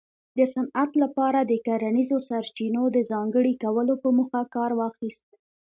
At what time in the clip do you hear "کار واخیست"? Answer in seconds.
4.55-5.27